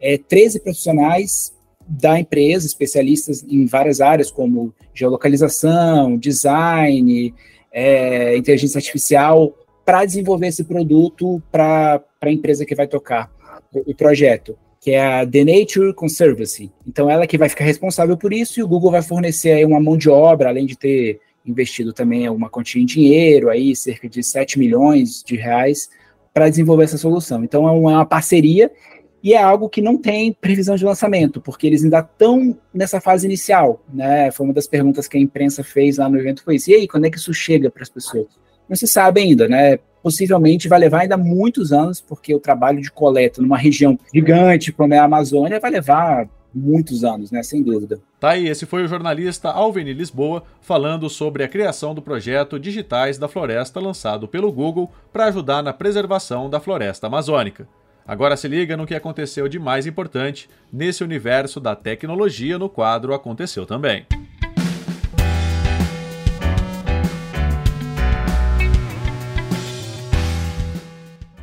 é, 0.00 0.16
13 0.16 0.60
profissionais 0.60 1.52
da 1.88 2.20
empresa, 2.20 2.66
especialistas 2.66 3.42
em 3.48 3.64
várias 3.64 4.00
áreas, 4.00 4.30
como 4.30 4.74
geolocalização, 4.92 6.18
design, 6.18 7.34
é, 7.72 8.36
inteligência 8.36 8.78
artificial, 8.78 9.56
para 9.84 10.04
desenvolver 10.04 10.48
esse 10.48 10.64
produto 10.64 11.42
para 11.50 12.02
a 12.20 12.30
empresa 12.30 12.66
que 12.66 12.74
vai 12.74 12.86
tocar 12.86 13.30
o, 13.72 13.94
projeto 13.94 14.56
que 14.80 14.92
é 14.92 15.00
a 15.00 15.26
The 15.26 15.44
Nature 15.44 15.92
Conservancy. 15.92 16.70
Então, 16.86 17.10
ela 17.10 17.26
que 17.26 17.36
vai 17.36 17.48
ficar 17.48 17.64
responsável 17.64 18.16
por 18.16 18.32
isso 18.32 18.60
e 18.60 18.62
o 18.62 18.68
Google 18.68 18.92
vai 18.92 19.02
fornecer 19.02 19.66
uma 19.66 19.80
mão 19.80 19.96
de 19.96 20.08
obra, 20.08 20.50
além 20.50 20.66
de 20.66 20.76
ter 20.76 21.20
investido 21.44 21.92
também 21.92 22.26
alguma 22.26 22.48
quantia 22.48 22.80
em 22.80 22.86
dinheiro, 22.86 23.50
aí 23.50 23.74
cerca 23.74 24.08
de 24.08 24.22
7 24.22 24.58
milhões 24.58 25.22
de 25.24 25.36
reais, 25.36 25.90
para 26.32 26.48
desenvolver 26.48 26.84
essa 26.84 26.96
solução. 26.96 27.42
Então, 27.42 27.66
é 27.66 27.72
uma 27.72 28.06
parceria 28.06 28.70
e 29.28 29.34
é 29.34 29.42
algo 29.42 29.68
que 29.68 29.82
não 29.82 29.98
tem 29.98 30.32
previsão 30.32 30.74
de 30.74 30.86
lançamento, 30.86 31.38
porque 31.38 31.66
eles 31.66 31.84
ainda 31.84 31.98
estão 31.98 32.56
nessa 32.72 32.98
fase 32.98 33.26
inicial, 33.26 33.78
né? 33.92 34.30
Foi 34.30 34.46
uma 34.46 34.54
das 34.54 34.66
perguntas 34.66 35.06
que 35.06 35.18
a 35.18 35.20
imprensa 35.20 35.62
fez 35.62 35.98
lá 35.98 36.08
no 36.08 36.16
evento, 36.16 36.42
foi 36.42 36.56
isso. 36.56 36.70
E 36.70 36.74
aí, 36.74 36.88
quando 36.88 37.04
é 37.04 37.10
que 37.10 37.18
isso 37.18 37.34
chega 37.34 37.70
para 37.70 37.82
as 37.82 37.90
pessoas? 37.90 38.28
Não 38.66 38.74
se 38.74 38.86
sabe 38.86 39.20
ainda, 39.20 39.46
né? 39.46 39.80
Possivelmente 40.02 40.66
vai 40.66 40.78
levar 40.78 41.00
ainda 41.00 41.18
muitos 41.18 41.74
anos, 41.74 42.00
porque 42.00 42.34
o 42.34 42.40
trabalho 42.40 42.80
de 42.80 42.90
coleta 42.90 43.42
numa 43.42 43.58
região 43.58 43.98
gigante 44.14 44.72
como 44.72 44.94
é 44.94 44.98
a 44.98 45.04
Amazônia 45.04 45.60
vai 45.60 45.72
levar 45.72 46.26
muitos 46.54 47.04
anos, 47.04 47.30
né? 47.30 47.42
Sem 47.42 47.62
dúvida. 47.62 48.00
Tá 48.18 48.30
aí, 48.30 48.48
esse 48.48 48.64
foi 48.64 48.82
o 48.82 48.88
jornalista 48.88 49.50
Alveni 49.50 49.92
Lisboa 49.92 50.42
falando 50.62 51.06
sobre 51.10 51.42
a 51.42 51.48
criação 51.48 51.94
do 51.94 52.00
projeto 52.00 52.58
Digitais 52.58 53.18
da 53.18 53.28
Floresta 53.28 53.78
lançado 53.78 54.26
pelo 54.26 54.50
Google 54.50 54.90
para 55.12 55.26
ajudar 55.26 55.62
na 55.62 55.74
preservação 55.74 56.48
da 56.48 56.58
floresta 56.60 57.08
amazônica. 57.08 57.68
Agora 58.08 58.38
se 58.38 58.48
liga 58.48 58.74
no 58.74 58.86
que 58.86 58.94
aconteceu 58.94 59.46
de 59.48 59.58
mais 59.58 59.86
importante 59.86 60.48
nesse 60.72 61.04
universo 61.04 61.60
da 61.60 61.76
tecnologia 61.76 62.58
no 62.58 62.66
quadro 62.66 63.12
Aconteceu 63.12 63.66
também. 63.66 64.06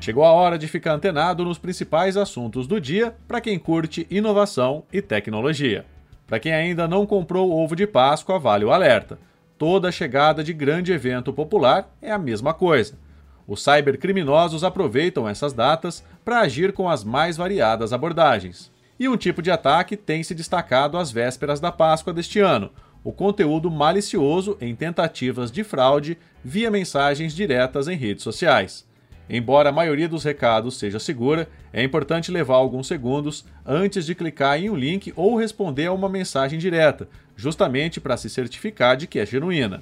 Chegou 0.02 0.24
a 0.24 0.32
hora 0.32 0.58
de 0.58 0.68
ficar 0.68 0.94
antenado 0.94 1.46
nos 1.46 1.60
principais 1.60 2.18
assuntos 2.18 2.66
do 2.66 2.82
dia 2.82 3.16
para 3.28 3.40
quem 3.40 3.60
curte 3.60 4.08
inovação 4.10 4.86
e 4.92 5.04
tecnologia. 5.04 5.86
Para 6.26 6.40
quem 6.40 6.52
ainda 6.52 6.88
não 6.88 7.06
comprou 7.06 7.48
o 7.48 7.64
ovo 7.64 7.76
de 7.76 7.86
Páscoa, 7.86 8.40
vale 8.40 8.66
o 8.66 8.72
alerta. 8.72 9.20
Toda 9.56 9.92
chegada 9.92 10.44
de 10.44 10.52
grande 10.52 10.92
evento 10.92 11.32
popular 11.32 11.96
é 12.02 12.12
a 12.12 12.18
mesma 12.18 12.56
coisa. 12.56 13.05
Os 13.48 13.64
cybercriminosos 13.64 14.64
aproveitam 14.64 15.28
essas 15.28 15.54
datas 15.54 16.04
para 16.24 16.40
agir 16.40 16.74
com 16.74 16.90
as 16.90 17.04
mais 17.04 17.38
variadas 17.38 17.94
abordagens. 17.94 18.72
E 19.00 19.08
um 19.08 19.18
tipo 19.18 19.42
de 19.42 19.52
ataque 19.52 19.96
tem 19.96 20.24
se 20.24 20.34
destacado 20.34 20.98
às 20.98 21.12
vésperas 21.12 21.60
da 21.60 21.72
Páscoa 21.72 22.14
deste 22.14 22.40
ano: 22.40 22.72
o 23.04 23.12
conteúdo 23.12 23.70
malicioso 23.70 24.58
em 24.60 24.76
tentativas 24.76 25.52
de 25.52 25.64
fraude 25.64 26.18
via 26.44 26.72
mensagens 26.72 27.36
diretas 27.36 27.88
em 27.88 27.96
redes 27.96 28.24
sociais. 28.24 28.86
Embora 29.30 29.70
a 29.70 29.74
maioria 29.74 30.08
dos 30.08 30.24
recados 30.24 30.78
seja 30.78 31.00
segura, 31.00 31.48
é 31.74 31.84
importante 31.84 32.32
levar 32.32 32.56
alguns 32.56 32.88
segundos 32.88 33.46
antes 33.66 34.06
de 34.06 34.14
clicar 34.14 34.60
em 34.60 34.70
um 34.70 34.76
link 34.76 35.12
ou 35.16 35.36
responder 35.36 35.88
a 35.88 35.94
uma 35.94 36.08
mensagem 36.08 36.60
direta, 36.60 37.08
justamente 37.36 38.00
para 38.00 38.18
se 38.18 38.30
certificar 38.30 38.96
de 38.96 39.08
que 39.08 39.20
é 39.20 39.26
genuína. 39.26 39.82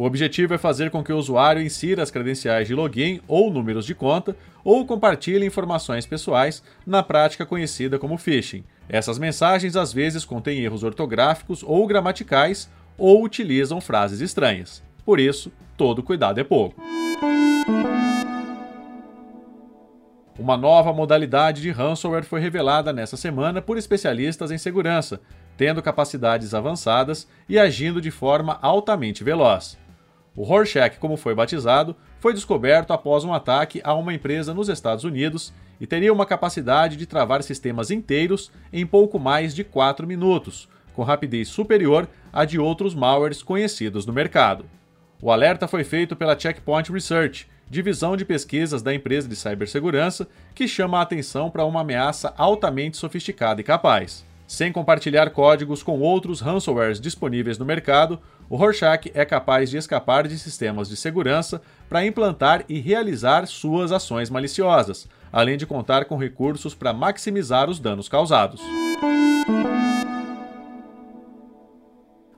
O 0.00 0.04
objetivo 0.04 0.54
é 0.54 0.56
fazer 0.56 0.90
com 0.90 1.04
que 1.04 1.12
o 1.12 1.18
usuário 1.18 1.60
insira 1.60 2.02
as 2.02 2.10
credenciais 2.10 2.66
de 2.66 2.74
login 2.74 3.20
ou 3.28 3.50
números 3.50 3.84
de 3.84 3.94
conta 3.94 4.34
ou 4.64 4.86
compartilhe 4.86 5.44
informações 5.44 6.06
pessoais, 6.06 6.62
na 6.86 7.02
prática 7.02 7.44
conhecida 7.44 7.98
como 7.98 8.16
phishing. 8.16 8.64
Essas 8.88 9.18
mensagens 9.18 9.76
às 9.76 9.92
vezes 9.92 10.24
contêm 10.24 10.60
erros 10.60 10.84
ortográficos 10.84 11.62
ou 11.62 11.86
gramaticais 11.86 12.70
ou 12.96 13.22
utilizam 13.22 13.78
frases 13.78 14.22
estranhas. 14.22 14.82
Por 15.04 15.20
isso, 15.20 15.52
todo 15.76 16.02
cuidado 16.02 16.40
é 16.40 16.44
pouco. 16.44 16.80
Uma 20.38 20.56
nova 20.56 20.94
modalidade 20.94 21.60
de 21.60 21.70
ransomware 21.70 22.24
foi 22.24 22.40
revelada 22.40 22.90
nesta 22.90 23.18
semana 23.18 23.60
por 23.60 23.76
especialistas 23.76 24.50
em 24.50 24.56
segurança, 24.56 25.20
tendo 25.58 25.82
capacidades 25.82 26.54
avançadas 26.54 27.28
e 27.46 27.58
agindo 27.58 28.00
de 28.00 28.10
forma 28.10 28.58
altamente 28.62 29.22
veloz. 29.22 29.78
O 30.40 30.42
Rorschach, 30.42 30.96
como 30.98 31.18
foi 31.18 31.34
batizado, 31.34 31.94
foi 32.18 32.32
descoberto 32.32 32.94
após 32.94 33.24
um 33.24 33.34
ataque 33.34 33.78
a 33.84 33.92
uma 33.92 34.14
empresa 34.14 34.54
nos 34.54 34.70
Estados 34.70 35.04
Unidos 35.04 35.52
e 35.78 35.86
teria 35.86 36.10
uma 36.10 36.24
capacidade 36.24 36.96
de 36.96 37.04
travar 37.04 37.42
sistemas 37.42 37.90
inteiros 37.90 38.50
em 38.72 38.86
pouco 38.86 39.18
mais 39.18 39.54
de 39.54 39.62
4 39.62 40.06
minutos, 40.06 40.66
com 40.94 41.02
rapidez 41.02 41.48
superior 41.48 42.08
à 42.32 42.46
de 42.46 42.58
outros 42.58 42.94
malwares 42.94 43.42
conhecidos 43.42 44.06
no 44.06 44.14
mercado. 44.14 44.64
O 45.20 45.30
alerta 45.30 45.68
foi 45.68 45.84
feito 45.84 46.16
pela 46.16 46.38
Checkpoint 46.38 46.90
Research, 46.90 47.46
divisão 47.68 48.16
de 48.16 48.24
pesquisas 48.24 48.80
da 48.80 48.94
empresa 48.94 49.28
de 49.28 49.36
cibersegurança, 49.36 50.26
que 50.54 50.66
chama 50.66 51.00
a 51.00 51.02
atenção 51.02 51.50
para 51.50 51.66
uma 51.66 51.82
ameaça 51.82 52.32
altamente 52.38 52.96
sofisticada 52.96 53.60
e 53.60 53.64
capaz. 53.64 54.24
Sem 54.50 54.72
compartilhar 54.72 55.30
códigos 55.30 55.80
com 55.80 56.00
outros 56.00 56.40
ransomwares 56.40 57.00
disponíveis 57.00 57.56
no 57.56 57.64
mercado, 57.64 58.18
o 58.48 58.56
Rorschach 58.56 59.08
é 59.14 59.24
capaz 59.24 59.70
de 59.70 59.76
escapar 59.76 60.26
de 60.26 60.36
sistemas 60.36 60.88
de 60.88 60.96
segurança 60.96 61.62
para 61.88 62.04
implantar 62.04 62.64
e 62.68 62.80
realizar 62.80 63.46
suas 63.46 63.92
ações 63.92 64.28
maliciosas, 64.28 65.08
além 65.30 65.56
de 65.56 65.66
contar 65.66 66.04
com 66.06 66.16
recursos 66.16 66.74
para 66.74 66.92
maximizar 66.92 67.70
os 67.70 67.78
danos 67.78 68.08
causados. 68.08 68.60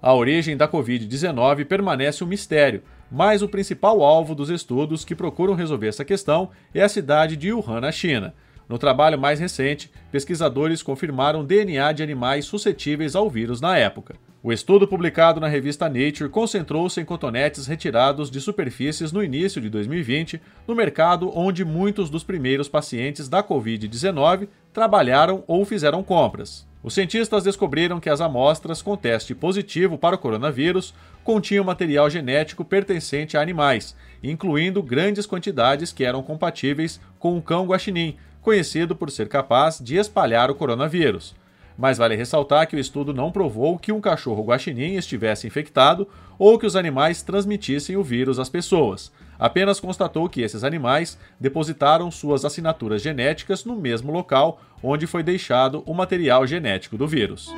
A 0.03 0.13
origem 0.13 0.55
da 0.55 0.69
Covid-19 0.69 1.65
permanece 1.65 2.23
um 2.23 2.27
mistério, 2.27 2.83
mas 3.11 3.41
o 3.41 3.49
principal 3.49 4.03
alvo 4.03 4.35
dos 4.35 4.51
estudos 4.51 5.03
que 5.03 5.15
procuram 5.15 5.55
resolver 5.55 5.89
essa 5.89 6.05
questão 6.05 6.51
é 6.75 6.83
a 6.83 6.91
cidade 6.91 7.39
de 7.39 7.55
Wuhan, 7.55 7.81
na 7.81 7.91
China. 7.91 8.35
No 8.73 8.79
trabalho 8.79 9.19
mais 9.19 9.39
recente, 9.39 9.93
pesquisadores 10.11 10.83
confirmaram 10.83 11.45
DNA 11.45 11.93
de 11.93 12.03
animais 12.03 12.47
suscetíveis 12.47 13.15
ao 13.15 13.29
vírus 13.29 13.61
na 13.61 13.77
época. 13.77 14.15
O 14.43 14.51
estudo 14.51 14.89
publicado 14.89 15.39
na 15.39 15.47
revista 15.47 15.91
Nature 15.91 16.31
concentrou-se 16.31 16.99
em 16.99 17.05
cotonetes 17.05 17.67
retirados 17.67 18.31
de 18.31 18.41
superfícies 18.41 19.13
no 19.13 19.23
início 19.23 19.61
de 19.61 19.69
2020, 19.69 20.41
no 20.67 20.75
mercado 20.75 21.31
onde 21.39 21.67
muitos 21.67 22.09
dos 22.09 22.25
primeiros 22.25 22.67
pacientes 22.67 23.29
da 23.29 23.45
Covid-19 23.45 24.49
trabalharam 24.73 25.45
ou 25.47 25.67
fizeram 25.67 26.03
compras. 26.03 26.67
Os 26.83 26.95
cientistas 26.95 27.45
descobriram 27.45 28.01
que 28.01 28.09
as 28.09 28.23
amostras 28.23 28.81
com 28.81 28.97
teste 28.97 29.35
positivo 29.35 29.99
para 29.99 30.17
o 30.17 30.19
coronavírus 30.19 30.95
continham 31.23 31.63
material 31.63 32.09
genético 32.09 32.65
pertencente 32.65 33.37
a 33.37 33.43
animais, 33.43 33.95
incluindo 34.23 34.83
grandes 34.83 35.27
quantidades 35.27 35.93
que 35.93 36.05
eram 36.05 36.23
compatíveis 36.23 36.99
com 37.19 37.37
o 37.37 37.43
cão 37.43 37.67
guaxinim, 37.67 38.17
conhecido 38.43 38.95
por 38.95 39.11
ser 39.11 39.29
capaz 39.29 39.79
de 39.79 39.97
espalhar 39.97 40.51
o 40.51 40.55
coronavírus. 40.55 41.35
Mas 41.79 41.97
vale 41.97 42.15
ressaltar 42.15 42.67
que 42.67 42.77
o 42.77 42.79
estudo 42.79 43.15
não 43.15 43.33
provou 43.33 43.79
que 43.79 43.93
um 43.93 44.01
cachorro 44.01 44.45
guaxinim 44.45 44.97
estivesse 44.97 45.47
infectado 45.47 46.07
ou 46.39 46.59
que 46.59 46.67
os 46.67 46.77
animais 46.77 47.23
transmitissem 47.23 47.97
o 47.97 48.03
vírus 48.03 48.39
às 48.39 48.49
pessoas. 48.49 49.11
Apenas 49.39 49.81
constatou 49.81 50.29
que 50.29 50.43
esses 50.43 50.65
animais 50.65 51.19
depositaram 51.41 52.11
suas 52.11 52.45
assinaturas 52.45 53.01
genéticas 53.01 53.65
no 53.65 53.75
mesmo 53.75 54.13
local 54.13 54.61
onde 54.83 55.07
foi 55.07 55.23
deixado 55.23 55.83
o 55.87 55.95
material 55.95 56.47
genético 56.47 56.99
do 56.99 57.09
vírus. 57.09 57.51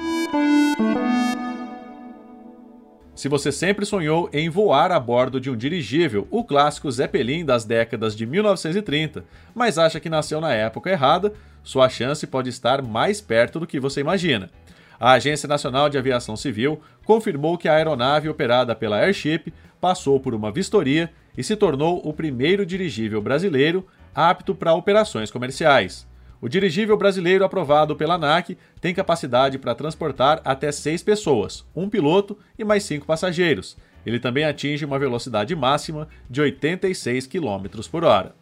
Se 3.14 3.28
você 3.28 3.52
sempre 3.52 3.86
sonhou 3.86 4.28
em 4.32 4.48
voar 4.48 4.90
a 4.90 4.98
bordo 4.98 5.40
de 5.40 5.48
um 5.48 5.56
dirigível, 5.56 6.26
o 6.32 6.42
clássico 6.42 6.90
Zeppelin 6.90 7.44
das 7.44 7.64
décadas 7.64 8.16
de 8.16 8.26
1930, 8.26 9.24
mas 9.54 9.78
acha 9.78 10.00
que 10.00 10.10
nasceu 10.10 10.40
na 10.40 10.52
época 10.52 10.90
errada, 10.90 11.32
sua 11.62 11.88
chance 11.88 12.26
pode 12.26 12.50
estar 12.50 12.82
mais 12.82 13.20
perto 13.20 13.60
do 13.60 13.68
que 13.68 13.78
você 13.78 14.00
imagina. 14.00 14.50
A 14.98 15.12
Agência 15.12 15.48
Nacional 15.48 15.88
de 15.88 15.96
Aviação 15.96 16.36
Civil 16.36 16.80
confirmou 17.04 17.56
que 17.56 17.68
a 17.68 17.74
aeronave 17.74 18.28
operada 18.28 18.74
pela 18.74 18.98
Airship 18.98 19.52
passou 19.80 20.18
por 20.18 20.34
uma 20.34 20.50
vistoria 20.50 21.08
e 21.38 21.44
se 21.44 21.54
tornou 21.54 22.00
o 22.04 22.12
primeiro 22.12 22.66
dirigível 22.66 23.22
brasileiro 23.22 23.86
apto 24.12 24.54
para 24.54 24.74
operações 24.74 25.30
comerciais. 25.30 26.06
O 26.44 26.48
dirigível 26.50 26.94
brasileiro 26.94 27.42
aprovado 27.42 27.96
pela 27.96 28.16
ANAC 28.16 28.58
tem 28.78 28.92
capacidade 28.92 29.56
para 29.56 29.74
transportar 29.74 30.42
até 30.44 30.70
seis 30.70 31.02
pessoas, 31.02 31.64
um 31.74 31.88
piloto 31.88 32.38
e 32.58 32.62
mais 32.62 32.82
cinco 32.82 33.06
passageiros. 33.06 33.78
Ele 34.04 34.20
também 34.20 34.44
atinge 34.44 34.84
uma 34.84 34.98
velocidade 34.98 35.56
máxima 35.56 36.06
de 36.28 36.42
86 36.42 37.26
km 37.28 37.88
por 37.90 38.04
hora. 38.04 38.34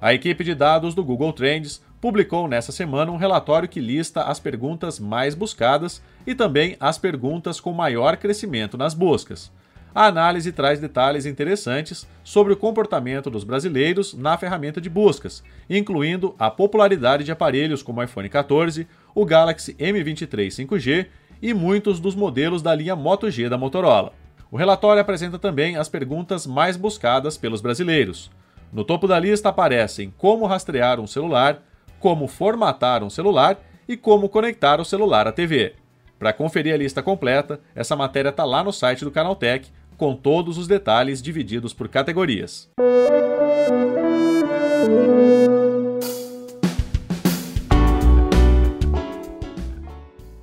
A 0.00 0.14
equipe 0.14 0.44
de 0.44 0.54
dados 0.54 0.94
do 0.94 1.02
Google 1.02 1.32
Trends 1.32 1.82
publicou 2.00 2.46
nesta 2.46 2.70
semana 2.70 3.10
um 3.10 3.16
relatório 3.16 3.68
que 3.68 3.80
lista 3.80 4.22
as 4.22 4.38
perguntas 4.38 5.00
mais 5.00 5.34
buscadas 5.34 6.00
e 6.24 6.36
também 6.36 6.76
as 6.78 6.96
perguntas 6.98 7.58
com 7.58 7.72
maior 7.72 8.16
crescimento 8.16 8.78
nas 8.78 8.94
buscas. 8.94 9.50
A 9.96 10.04
análise 10.04 10.52
traz 10.52 10.78
detalhes 10.78 11.24
interessantes 11.24 12.06
sobre 12.22 12.52
o 12.52 12.56
comportamento 12.56 13.30
dos 13.30 13.44
brasileiros 13.44 14.12
na 14.12 14.36
ferramenta 14.36 14.78
de 14.78 14.90
buscas, 14.90 15.42
incluindo 15.70 16.34
a 16.38 16.50
popularidade 16.50 17.24
de 17.24 17.32
aparelhos 17.32 17.82
como 17.82 18.00
o 18.00 18.04
iPhone 18.04 18.28
14, 18.28 18.86
o 19.14 19.24
Galaxy 19.24 19.72
M23 19.72 20.48
5G 20.48 21.06
e 21.40 21.54
muitos 21.54 21.98
dos 21.98 22.14
modelos 22.14 22.60
da 22.60 22.74
linha 22.74 22.94
Moto 22.94 23.30
G 23.30 23.48
da 23.48 23.56
Motorola. 23.56 24.12
O 24.50 24.58
relatório 24.58 25.00
apresenta 25.00 25.38
também 25.38 25.78
as 25.78 25.88
perguntas 25.88 26.46
mais 26.46 26.76
buscadas 26.76 27.38
pelos 27.38 27.62
brasileiros. 27.62 28.30
No 28.70 28.84
topo 28.84 29.08
da 29.08 29.18
lista 29.18 29.48
aparecem 29.48 30.12
como 30.18 30.44
rastrear 30.44 31.00
um 31.00 31.06
celular, 31.06 31.62
como 31.98 32.28
formatar 32.28 33.02
um 33.02 33.08
celular 33.08 33.58
e 33.88 33.96
como 33.96 34.28
conectar 34.28 34.78
o 34.78 34.84
celular 34.84 35.26
à 35.26 35.32
TV. 35.32 35.72
Para 36.18 36.32
conferir 36.32 36.72
a 36.72 36.78
lista 36.78 37.02
completa, 37.02 37.60
essa 37.74 37.94
matéria 37.94 38.30
está 38.30 38.44
lá 38.44 38.64
no 38.64 38.72
site 38.72 39.04
do 39.04 39.10
Canaltech, 39.10 39.70
com 39.96 40.14
todos 40.14 40.58
os 40.58 40.66
detalhes 40.66 41.22
divididos 41.22 41.72
por 41.72 41.88
categorias. 41.88 42.68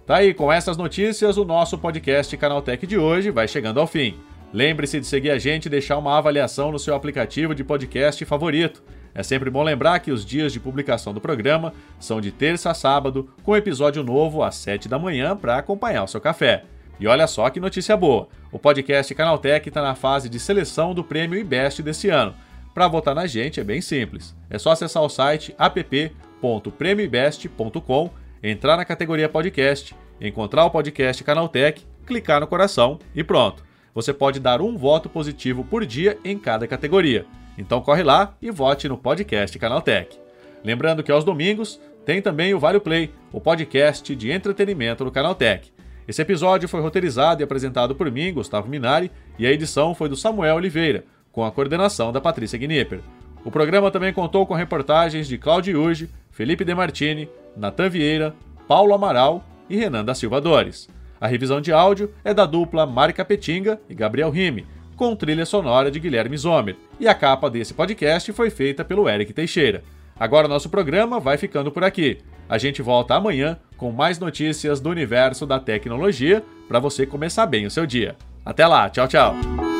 Tá 0.06 0.18
aí, 0.18 0.34
com 0.34 0.52
essas 0.52 0.76
notícias, 0.76 1.38
o 1.38 1.46
nosso 1.46 1.78
podcast 1.78 2.36
Canaltech 2.36 2.86
de 2.86 2.98
hoje 2.98 3.32
vai 3.32 3.48
chegando 3.48 3.80
ao 3.80 3.88
fim. 3.88 4.16
Lembre-se 4.52 5.00
de 5.00 5.08
seguir 5.08 5.32
a 5.32 5.40
gente 5.40 5.66
e 5.66 5.70
deixar 5.70 5.98
uma 5.98 6.18
avaliação 6.18 6.72
no 6.72 6.78
seu 6.78 6.94
aplicativo 6.94 7.56
de 7.56 7.64
podcast 7.64 8.24
favorito. 8.26 8.84
É 9.16 9.24
sempre 9.24 9.50
bom 9.50 9.64
lembrar 9.64 10.00
que 10.00 10.12
os 10.12 10.26
dias 10.26 10.52
de 10.52 10.60
publicação 10.60 11.14
do 11.14 11.22
programa 11.22 11.74
são 12.00 12.20
de 12.20 12.32
terça 12.32 12.70
a 12.72 12.74
sábado, 12.74 13.30
com 13.44 13.56
episódio 13.56 14.04
novo 14.04 14.44
às 14.44 14.56
7 14.56 14.90
da 14.90 15.00
manhã 15.00 15.38
para 15.38 15.58
acompanhar 15.58 16.04
o 16.04 16.08
seu 16.08 16.20
café. 16.20 16.66
E 17.00 17.08
olha 17.08 17.26
só 17.28 17.50
que 17.50 17.60
notícia 17.60 17.98
boa! 17.98 18.28
O 18.52 18.60
podcast 18.60 19.16
Canaltech 19.16 19.68
está 19.68 19.82
na 19.82 19.96
fase 19.96 20.30
de 20.30 20.40
seleção 20.40 20.94
do 20.94 21.04
prêmio 21.04 21.40
IBEST 21.40 21.82
desse 21.82 22.10
ano. 22.10 22.36
Para 22.74 22.88
votar 22.88 23.16
na 23.16 23.28
gente 23.28 23.60
é 23.60 23.64
bem 23.64 23.82
simples. 23.82 24.34
É 24.50 24.58
só 24.58 24.72
acessar 24.72 25.04
o 25.04 25.10
site 25.10 25.54
app.premioibest.com, 25.58 28.10
entrar 28.42 28.78
na 28.78 28.86
categoria 28.86 29.28
podcast, 29.28 29.94
encontrar 30.22 30.64
o 30.66 30.72
podcast 30.72 31.22
Canaltech, 31.24 31.86
clicar 32.06 32.40
no 32.40 32.48
coração 32.48 33.00
e 33.16 33.24
pronto. 33.24 33.64
Você 33.94 34.14
pode 34.14 34.40
dar 34.40 34.62
um 34.62 34.78
voto 34.78 35.10
positivo 35.10 35.64
por 35.64 35.84
dia 35.86 36.18
em 36.24 36.38
cada 36.38 36.68
categoria. 36.68 37.26
Então 37.58 37.82
corre 37.82 38.04
lá 38.04 38.36
e 38.42 38.52
vote 38.52 38.88
no 38.88 38.98
podcast 38.98 39.60
Canaltech. 39.60 40.18
Lembrando 40.64 41.04
que 41.04 41.12
aos 41.12 41.24
domingos 41.24 41.80
tem 42.06 42.22
também 42.22 42.54
o 42.54 42.60
Vale 42.60 42.80
Play, 42.80 43.12
o 43.32 43.42
podcast 43.42 44.16
de 44.16 44.32
entretenimento 44.32 45.04
do 45.04 45.12
Canaltech. 45.12 45.73
Esse 46.08 46.22
episódio 46.22 46.68
foi 46.68 46.82
roteirizado 46.82 47.42
e 47.42 47.44
apresentado 47.44 47.96
por 47.96 48.12
mim, 48.12 48.34
Gustavo 48.34 48.68
Minari, 48.68 49.12
e 49.40 49.48
a 49.48 49.52
edição 49.52 49.96
foi 49.96 50.10
do 50.10 50.16
Samuel 50.16 50.56
Oliveira, 50.56 51.06
com 51.32 51.44
a 51.44 51.52
coordenação 51.52 52.12
da 52.12 52.20
Patrícia 52.20 52.60
Gnipper. 52.60 53.00
O 53.46 53.52
programa 53.52 53.92
também 53.92 54.14
contou 54.14 54.46
com 54.46 54.54
reportagens 54.54 55.28
de 55.28 55.38
Claudio 55.38 55.82
Uge, 55.82 56.10
Felipe 56.32 56.64
Demartini, 56.66 57.30
Natan 57.56 57.90
Vieira, 57.90 58.36
Paulo 58.68 58.94
Amaral 58.94 59.44
e 59.70 59.76
Renan 59.76 60.04
da 60.04 60.16
Silva 60.16 60.40
Dores. 60.40 60.90
A 61.20 61.28
revisão 61.28 61.62
de 61.62 61.72
áudio 61.72 62.14
é 62.24 62.34
da 62.34 62.46
dupla 62.46 62.86
Marca 62.86 63.24
Petinga 63.24 63.80
e 63.90 63.96
Gabriel 63.96 64.30
Rime, 64.30 64.66
com 64.96 65.16
trilha 65.16 65.46
sonora 65.46 65.90
de 65.90 66.00
Guilherme 66.00 66.38
Zomer, 66.38 66.76
e 67.00 67.08
a 67.08 67.16
capa 67.16 67.50
desse 67.50 67.74
podcast 67.74 68.32
foi 68.34 68.50
feita 68.50 68.84
pelo 68.86 69.08
Eric 69.10 69.34
Teixeira. 69.34 69.84
Agora 70.20 70.48
nosso 70.48 70.70
programa 70.70 71.20
vai 71.20 71.38
ficando 71.38 71.72
por 71.72 71.84
aqui. 71.84 72.20
A 72.48 72.58
gente 72.58 72.82
volta 72.82 73.16
amanhã 73.16 73.58
com 73.78 73.92
mais 73.92 74.20
notícias 74.20 74.80
do 74.80 74.90
universo 74.90 75.46
da 75.46 75.60
tecnologia 75.60 76.44
para 76.68 76.80
você 76.80 77.06
começar 77.06 77.46
bem 77.46 77.66
o 77.66 77.72
seu 77.72 77.86
dia. 77.86 78.16
Até 78.46 78.66
lá, 78.68 78.90
tchau, 78.90 79.08
tchau. 79.08 79.73